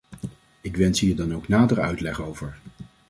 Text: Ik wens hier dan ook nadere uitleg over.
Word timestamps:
Ik 0.61 0.75
wens 0.75 0.99
hier 0.99 1.15
dan 1.15 1.33
ook 1.35 1.47
nadere 1.47 1.81
uitleg 1.81 2.21
over. 2.21 2.57